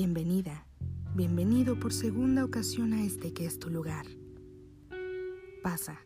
Bienvenida, 0.00 0.64
bienvenido 1.16 1.80
por 1.80 1.92
segunda 1.92 2.44
ocasión 2.44 2.92
a 2.92 3.02
este 3.02 3.32
que 3.32 3.46
es 3.46 3.58
tu 3.58 3.68
lugar. 3.68 4.06
Pasa, 5.60 5.98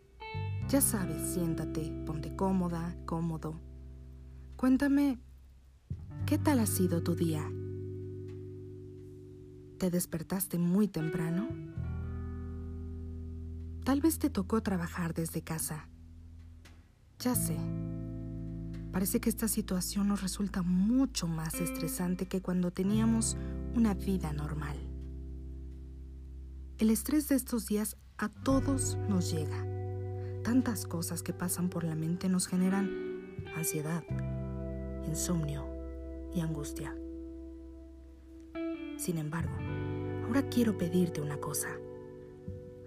ya 0.66 0.80
sabes, 0.80 1.34
siéntate, 1.34 1.92
ponte 2.06 2.34
cómoda, 2.34 2.96
cómodo. 3.04 3.60
Cuéntame, 4.56 5.18
¿qué 6.24 6.38
tal 6.38 6.60
ha 6.60 6.64
sido 6.64 7.02
tu 7.02 7.14
día? 7.14 7.46
¿Te 9.76 9.90
despertaste 9.90 10.56
muy 10.56 10.88
temprano? 10.88 11.48
Tal 13.84 14.00
vez 14.00 14.18
te 14.18 14.30
tocó 14.30 14.62
trabajar 14.62 15.12
desde 15.12 15.42
casa. 15.42 15.86
Ya 17.18 17.34
sé, 17.34 17.58
parece 18.92 19.20
que 19.20 19.30
esta 19.30 19.48
situación 19.48 20.08
nos 20.08 20.22
resulta 20.22 20.62
mucho 20.62 21.26
más 21.26 21.54
estresante 21.54 22.26
que 22.26 22.42
cuando 22.42 22.70
teníamos 22.70 23.36
una 23.74 23.94
vida 23.94 24.32
normal. 24.32 24.76
El 26.78 26.90
estrés 26.90 27.28
de 27.28 27.36
estos 27.36 27.66
días 27.66 27.96
a 28.18 28.28
todos 28.28 28.98
nos 29.08 29.32
llega. 29.32 29.66
Tantas 30.42 30.86
cosas 30.86 31.22
que 31.22 31.32
pasan 31.32 31.68
por 31.68 31.84
la 31.84 31.94
mente 31.94 32.28
nos 32.28 32.46
generan 32.46 32.90
ansiedad, 33.56 34.04
insomnio 35.06 35.66
y 36.34 36.40
angustia. 36.40 36.94
Sin 38.98 39.18
embargo, 39.18 39.54
ahora 40.26 40.48
quiero 40.48 40.76
pedirte 40.76 41.20
una 41.20 41.38
cosa. 41.38 41.68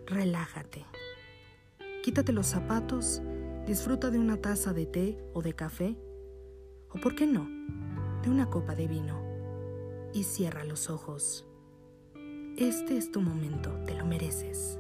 Relájate. 0.06 0.86
Quítate 2.04 2.32
los 2.32 2.48
zapatos, 2.48 3.22
disfruta 3.66 4.12
de 4.12 4.20
una 4.20 4.38
taza 4.38 4.74
de 4.74 4.86
té 4.86 5.18
o 5.34 5.42
de 5.42 5.54
café, 5.54 5.98
o 6.90 7.00
por 7.02 7.16
qué 7.16 7.26
no, 7.26 7.48
de 8.22 8.30
una 8.30 8.50
copa 8.50 8.76
de 8.76 8.88
vino, 8.88 9.20
y 10.14 10.24
cierra 10.24 10.64
los 10.64 10.90
ojos. 10.90 11.48
Este 12.58 12.98
es 12.98 13.12
tu 13.12 13.22
momento, 13.22 13.72
te 13.86 13.96
lo 13.96 14.06
mereces. 14.06 14.78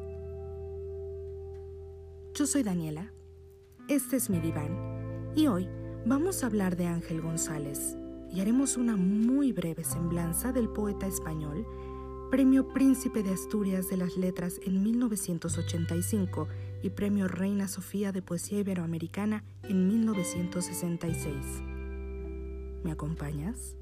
Yo 2.33 2.45
soy 2.45 2.63
Daniela, 2.63 3.11
este 3.87 4.17
es 4.17 4.29
mi 4.29 4.39
diván, 4.39 5.31
y 5.35 5.47
hoy 5.47 5.67
vamos 6.05 6.43
a 6.43 6.47
hablar 6.47 6.75
de 6.75 6.85
Ángel 6.85 7.21
González. 7.21 7.97
Y 8.31 8.41
haremos 8.41 8.75
una 8.75 8.97
muy 8.97 9.53
breve 9.53 9.85
semblanza 9.85 10.51
del 10.51 10.67
poeta 10.67 11.07
español 11.07 11.65
Premio 12.31 12.67
Príncipe 12.67 13.23
de 13.23 13.31
Asturias 13.31 13.87
de 13.87 13.97
las 13.97 14.17
Letras 14.17 14.59
en 14.65 14.83
1985 14.83 16.47
y 16.85 16.91
Premio 16.91 17.27
Reina 17.27 17.67
Sofía 17.67 18.11
de 18.11 18.21
Poesía 18.21 18.59
Iberoamericana 18.59 19.43
en 19.63 19.87
1966. 19.87 21.35
¿Me 22.83 22.91
acompañas? 22.91 23.75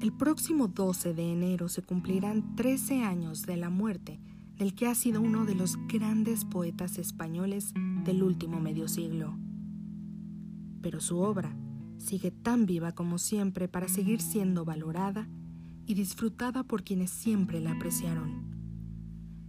El 0.00 0.12
próximo 0.16 0.68
12 0.68 1.12
de 1.12 1.30
enero 1.30 1.68
se 1.68 1.82
cumplirán 1.82 2.56
13 2.56 3.02
años 3.02 3.42
de 3.42 3.58
la 3.58 3.68
muerte 3.68 4.18
del 4.56 4.74
que 4.74 4.86
ha 4.86 4.94
sido 4.94 5.20
uno 5.20 5.44
de 5.44 5.54
los 5.54 5.76
grandes 5.88 6.46
poetas 6.46 6.96
españoles 6.96 7.74
del 8.06 8.22
último 8.22 8.60
medio 8.60 8.88
siglo. 8.88 9.36
Pero 10.82 11.00
su 11.00 11.18
obra 11.18 11.56
sigue 11.98 12.30
tan 12.30 12.66
viva 12.66 12.92
como 12.92 13.18
siempre 13.18 13.68
para 13.68 13.88
seguir 13.88 14.20
siendo 14.20 14.64
valorada 14.64 15.28
y 15.86 15.94
disfrutada 15.94 16.64
por 16.64 16.82
quienes 16.82 17.10
siempre 17.10 17.60
la 17.60 17.72
apreciaron, 17.72 18.54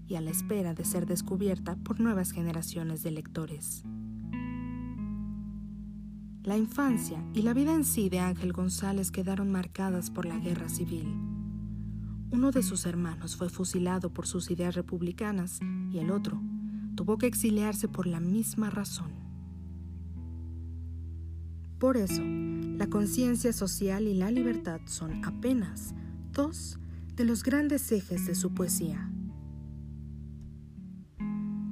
y 0.08 0.16
a 0.16 0.22
la 0.22 0.32
espera 0.32 0.74
de 0.74 0.86
ser 0.86 1.06
descubierta 1.06 1.76
por 1.78 2.00
nuevas 2.00 2.32
generaciones 2.32 3.04
de 3.04 3.12
lectores. 3.12 3.84
La 6.44 6.58
infancia 6.58 7.22
y 7.34 7.42
la 7.42 7.54
vida 7.54 7.74
en 7.74 7.84
sí 7.84 8.10
de 8.10 8.20
Ángel 8.20 8.54
González 8.54 9.12
quedaron 9.12 9.52
marcadas 9.52 10.10
por 10.10 10.26
la 10.26 10.38
guerra 10.38 10.70
civil 10.70 11.08
uno 12.30 12.52
de 12.52 12.62
sus 12.62 12.86
hermanos 12.86 13.38
fue 13.38 13.50
fusilado 13.50 14.10
por 14.10 14.28
sus 14.28 14.52
ideas 14.52 14.76
republicanas 14.76 15.60
y 15.92 16.00
el 16.00 16.12
otro 16.12 16.42
tuvo 16.96 17.18
que 17.18 17.26
exiliarse 17.26 17.88
por 17.88 18.06
la 18.06 18.20
misma 18.20 18.70
razón. 18.70 19.27
Por 21.80 21.98
eso, 21.98 22.24
la 22.24 22.88
conciencia 22.88 23.54
social 23.54 24.08
y 24.08 24.14
la 24.14 24.32
libertad 24.32 24.82
son 24.86 25.24
apenas 25.26 25.94
dos 26.32 26.80
de 27.16 27.26
los 27.26 27.44
grandes 27.44 27.92
ejes 27.92 28.26
de 28.28 28.36
su 28.36 28.54
poesía. 28.54 29.12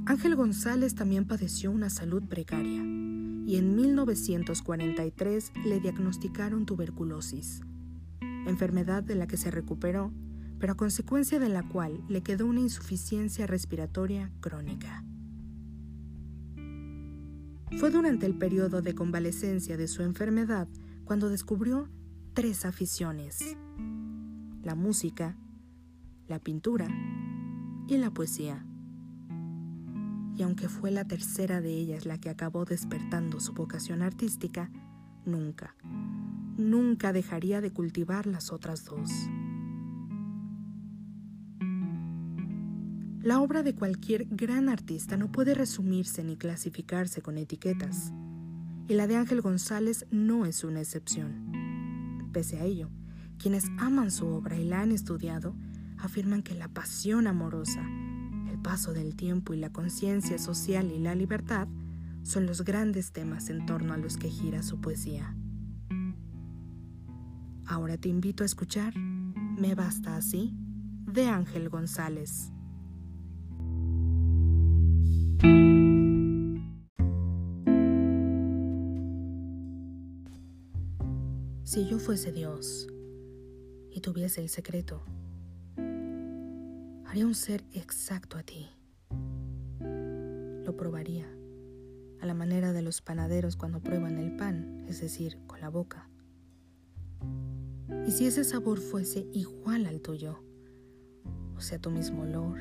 Ángel 0.06 0.36
González 0.36 0.96
también 0.96 1.26
padeció 1.26 1.72
una 1.72 1.90
salud 1.90 2.24
precaria 2.28 2.84
y 2.84 3.58
en 3.58 3.76
1943 3.76 5.52
le 5.66 5.80
diagnosticaron 5.80 6.66
tuberculosis, 6.66 7.62
enfermedad 8.46 9.04
de 9.04 9.16
la 9.16 9.28
que 9.28 9.38
se 9.38 9.52
recuperó 9.52 10.12
pero 10.60 10.74
a 10.74 10.78
consecuencia 10.78 11.40
de 11.40 11.50
la 11.50 11.68
cual 11.68 12.04
le 12.08 12.24
quedó 12.24 12.46
una 12.46 12.62
insuficiencia 12.62 13.48
respiratoria 13.48 14.32
crónica. 14.40 15.04
Fue 17.78 17.92
durante 17.92 18.26
el 18.26 18.38
periodo 18.38 18.82
de 18.82 18.96
convalecencia 18.96 19.76
de 19.76 19.90
su 19.90 20.02
enfermedad 20.02 20.70
cuando 21.04 21.30
descubrió 21.30 21.90
tres 22.34 22.64
aficiones, 22.64 23.58
la 24.64 24.76
música, 24.76 25.36
la 26.30 26.40
pintura 26.40 26.88
y 27.90 27.98
la 27.98 28.12
poesía. 28.12 28.66
Y 30.38 30.44
aunque 30.44 30.70
fue 30.70 30.90
la 30.92 31.06
tercera 31.06 31.60
de 31.60 31.74
ellas 31.74 32.06
la 32.06 32.18
que 32.18 32.30
acabó 32.30 32.64
despertando 32.64 33.42
su 33.42 33.54
vocación 33.54 34.02
artística, 34.02 34.72
nunca, 35.26 35.76
nunca 36.58 37.12
dejaría 37.12 37.60
de 37.60 37.72
cultivar 37.72 38.26
las 38.26 38.54
otras 38.54 38.86
dos. 38.86 39.12
La 43.26 43.42
obra 43.42 43.64
de 43.64 43.74
cualquier 43.74 44.28
gran 44.30 44.70
artista 44.70 45.18
no 45.18 45.32
puede 45.32 45.56
resumirse 45.56 46.24
ni 46.24 46.38
clasificarse 46.38 47.24
con 47.24 47.40
etiquetas, 47.40 48.14
y 48.88 48.94
la 48.94 49.08
de 49.08 49.16
Ángel 49.16 49.42
González 49.42 50.06
no 50.12 50.46
es 50.46 50.64
una 50.64 50.82
excepción. 50.82 52.30
Pese 52.32 52.60
a 52.60 52.66
ello, 52.66 52.92
quienes 53.40 53.66
aman 53.80 54.12
su 54.12 54.28
obra 54.28 54.60
y 54.60 54.64
la 54.64 54.82
han 54.82 54.92
estudiado 54.92 55.56
afirman 55.98 56.44
que 56.44 56.54
la 56.54 56.68
pasión 56.68 57.26
amorosa, 57.26 57.84
el 58.48 58.62
paso 58.62 58.94
del 58.94 59.16
tiempo 59.16 59.56
y 59.56 59.58
la 59.58 59.72
conciencia 59.72 60.38
social 60.38 60.92
y 60.92 61.00
la 61.00 61.16
libertad 61.16 61.68
son 62.22 62.46
los 62.46 62.64
grandes 62.64 63.12
temas 63.12 63.50
en 63.50 63.66
torno 63.66 63.94
a 63.94 63.98
los 63.98 64.18
que 64.18 64.30
gira 64.30 64.62
su 64.62 64.80
poesía. 64.80 65.36
Ahora 67.66 67.98
te 67.98 68.08
invito 68.08 68.44
a 68.44 68.46
escuchar 68.46 68.96
Me 68.96 69.74
Basta 69.74 70.16
Así 70.16 70.54
de 71.12 71.28
Ángel 71.28 71.70
González. 71.70 72.52
Si 81.76 81.86
yo 81.86 82.00
fuese 82.00 82.32
Dios 82.32 82.88
y 83.92 84.00
tuviese 84.00 84.40
el 84.40 84.48
secreto, 84.48 85.04
haría 87.06 87.26
un 87.26 87.36
ser 87.36 87.66
exacto 87.74 88.38
a 88.38 88.44
ti. 88.44 88.70
Lo 89.82 90.74
probaría 90.78 91.28
a 92.22 92.26
la 92.26 92.34
manera 92.34 92.72
de 92.72 92.82
los 92.82 93.02
panaderos 93.02 93.58
cuando 93.58 93.82
prueban 93.82 94.18
el 94.20 94.38
pan, 94.38 94.86
es 94.88 95.02
decir, 95.02 95.38
con 95.48 95.60
la 95.60 95.68
boca. 95.68 96.10
Y 98.08 98.12
si 98.12 98.26
ese 98.26 98.46
sabor 98.46 98.80
fuese 98.80 99.28
igual 99.34 99.86
al 99.86 100.00
tuyo, 100.00 100.42
o 101.58 101.60
sea, 101.60 101.78
tu 101.78 101.92
mismo 101.92 102.22
olor 102.22 102.58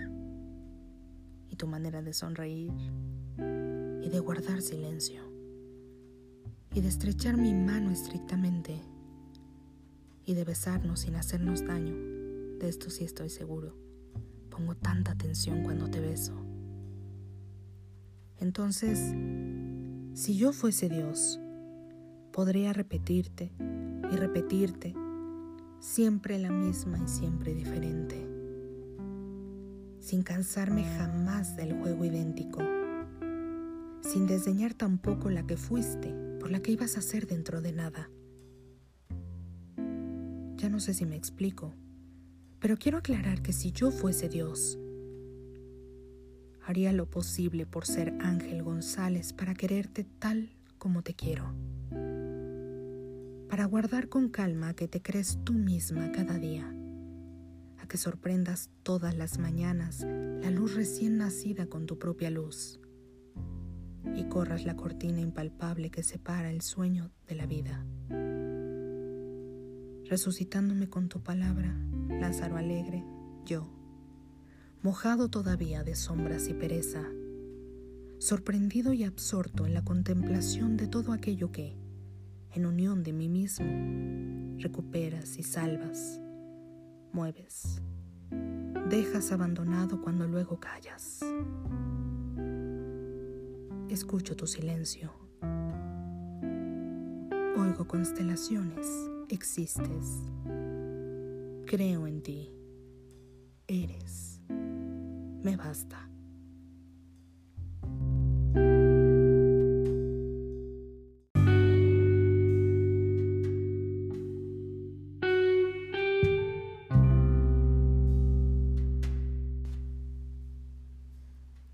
y 1.50 1.54
tu 1.54 1.68
manera 1.68 2.02
de 2.02 2.14
sonreír 2.14 2.72
y 3.38 4.08
de 4.08 4.18
guardar 4.18 4.60
silencio 4.60 5.22
y 6.74 6.80
de 6.80 6.88
estrechar 6.88 7.36
mi 7.36 7.54
mano 7.54 7.92
estrictamente 7.92 8.82
de 10.34 10.44
besarnos 10.44 11.00
sin 11.00 11.16
hacernos 11.16 11.64
daño. 11.64 11.94
De 12.58 12.68
esto 12.68 12.90
sí 12.90 13.04
estoy 13.04 13.30
seguro. 13.30 13.76
Pongo 14.50 14.74
tanta 14.74 15.12
atención 15.12 15.62
cuando 15.62 15.88
te 15.88 16.00
beso. 16.00 16.34
Entonces, 18.38 18.98
si 20.14 20.36
yo 20.36 20.52
fuese 20.52 20.88
Dios, 20.88 21.40
podría 22.32 22.72
repetirte 22.72 23.52
y 24.10 24.16
repetirte 24.16 24.94
siempre 25.80 26.38
la 26.38 26.50
misma 26.50 26.98
y 26.98 27.08
siempre 27.08 27.54
diferente, 27.54 28.16
sin 30.00 30.22
cansarme 30.22 30.84
jamás 30.84 31.56
del 31.56 31.78
juego 31.80 32.04
idéntico, 32.04 32.60
sin 34.02 34.26
desdeñar 34.26 34.74
tampoco 34.74 35.30
la 35.30 35.46
que 35.46 35.56
fuiste 35.56 36.14
por 36.40 36.50
la 36.50 36.60
que 36.60 36.72
ibas 36.72 36.96
a 36.96 37.02
ser 37.02 37.26
dentro 37.26 37.60
de 37.60 37.72
nada 37.72 38.10
no 40.68 40.80
sé 40.80 40.94
si 40.94 41.06
me 41.06 41.16
explico, 41.16 41.74
pero 42.60 42.76
quiero 42.76 42.98
aclarar 42.98 43.42
que 43.42 43.52
si 43.52 43.72
yo 43.72 43.90
fuese 43.90 44.28
Dios, 44.28 44.78
haría 46.64 46.92
lo 46.92 47.06
posible 47.06 47.66
por 47.66 47.86
ser 47.86 48.14
Ángel 48.20 48.62
González 48.62 49.32
para 49.32 49.54
quererte 49.54 50.04
tal 50.04 50.50
como 50.78 51.02
te 51.02 51.14
quiero. 51.14 51.54
Para 53.48 53.66
guardar 53.66 54.08
con 54.08 54.30
calma 54.30 54.74
que 54.74 54.88
te 54.88 55.02
crees 55.02 55.38
tú 55.44 55.52
misma 55.52 56.10
cada 56.12 56.38
día. 56.38 56.74
A 57.78 57.86
que 57.86 57.98
sorprendas 57.98 58.70
todas 58.82 59.14
las 59.16 59.38
mañanas 59.38 60.04
la 60.04 60.50
luz 60.50 60.74
recién 60.74 61.18
nacida 61.18 61.66
con 61.66 61.86
tu 61.86 61.98
propia 61.98 62.30
luz. 62.30 62.80
Y 64.16 64.24
corras 64.24 64.64
la 64.64 64.76
cortina 64.76 65.20
impalpable 65.20 65.90
que 65.90 66.02
separa 66.02 66.50
el 66.50 66.62
sueño 66.62 67.12
de 67.26 67.34
la 67.34 67.46
vida. 67.46 67.84
Resucitándome 70.08 70.90
con 70.90 71.08
tu 71.08 71.22
palabra, 71.22 71.74
Lázaro 72.08 72.56
alegre, 72.56 73.04
yo 73.46 73.70
mojado 74.82 75.30
todavía 75.30 75.82
de 75.82 75.94
sombras 75.94 76.46
y 76.48 76.52
pereza, 76.52 77.02
sorprendido 78.18 78.92
y 78.92 79.04
absorto 79.04 79.64
en 79.64 79.72
la 79.72 79.82
contemplación 79.82 80.76
de 80.76 80.88
todo 80.88 81.14
aquello 81.14 81.52
que, 81.52 81.78
en 82.52 82.66
unión 82.66 83.02
de 83.02 83.14
mí 83.14 83.30
mismo, 83.30 83.66
recuperas 84.58 85.38
y 85.38 85.42
salvas, 85.42 86.20
mueves, 87.14 87.80
dejas 88.90 89.32
abandonado 89.32 90.02
cuando 90.02 90.28
luego 90.28 90.60
callas. 90.60 91.20
Escucho 93.88 94.36
tu 94.36 94.46
silencio. 94.46 95.14
Oigo 97.56 97.88
constelaciones, 97.88 98.86
existes. 99.30 100.22
Creo 101.66 102.06
en 102.06 102.22
ti. 102.22 102.50
Eres 103.66 104.34
me 105.44 105.56
basta. 105.56 106.08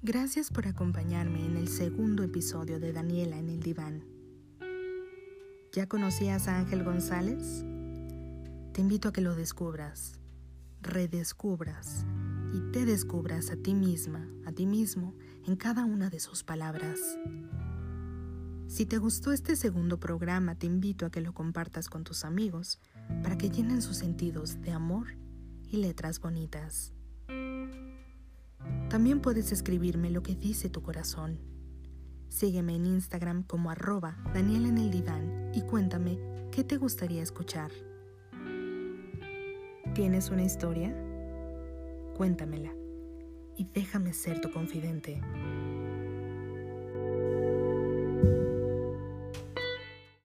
Gracias 0.03 0.51
por 0.51 0.67
acompañarme 0.67 1.45
en 1.47 1.57
el 1.57 1.69
segundo 1.69 2.25
episodio 2.25 2.81
de 2.81 2.93
Daniela 2.93 3.39
en 3.39 3.49
el 3.49 3.61
diván. 3.61 4.20
¿Ya 5.73 5.87
conocías 5.87 6.49
a 6.49 6.59
Ángel 6.59 6.83
González? 6.83 7.65
Te 8.73 8.81
invito 8.81 9.09
a 9.09 9.13
que 9.13 9.21
lo 9.21 9.37
descubras, 9.37 10.19
redescubras 10.83 12.05
y 12.53 12.73
te 12.73 12.85
descubras 12.85 13.53
a 13.53 13.57
ti 13.57 13.75
misma, 13.75 14.29
a 14.47 14.51
ti 14.51 14.67
mismo, 14.67 15.15
en 15.47 15.55
cada 15.55 15.85
una 15.85 16.11
de 16.11 16.19
sus 16.19 16.43
palabras. 16.43 16.99
Si 18.67 18.85
te 18.85 18.99
gustó 18.99 19.31
este 19.31 19.55
segundo 19.55 20.01
programa, 20.01 20.57
te 20.57 20.67
invito 20.67 21.07
a 21.07 21.11
que 21.11 21.21
lo 21.21 21.35
compartas 21.35 21.89
con 21.89 22.03
tus 22.03 22.25
amigos 22.25 22.81
para 23.23 23.39
que 23.39 23.49
llenen 23.49 23.81
sus 23.81 23.97
sentidos 23.97 24.61
de 24.63 24.73
amor 24.73 25.07
y 25.69 25.77
letras 25.77 26.19
bonitas. 26.19 26.93
También 28.89 29.21
puedes 29.21 29.53
escribirme 29.53 30.11
lo 30.11 30.25
que 30.25 30.35
dice 30.35 30.69
tu 30.69 30.83
corazón. 30.83 31.39
Sígueme 32.31 32.77
en 32.77 32.87
Instagram 32.87 33.43
como 33.43 33.73
arroba 33.73 34.17
Daniela 34.33 34.69
en 34.69 34.79
el 34.79 34.91
diván 34.93 35.51
y 35.53 35.63
cuéntame 35.63 36.17
qué 36.53 36.63
te 36.63 36.77
gustaría 36.77 37.23
escuchar. 37.23 37.73
¿Tienes 39.95 40.31
una 40.31 40.45
historia? 40.45 40.95
Cuéntamela 42.17 42.73
y 43.57 43.65
déjame 43.65 44.13
ser 44.13 44.41
tu 44.41 44.53
confidente. 44.53 45.21